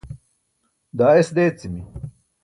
[0.97, 1.83] daa es deecimi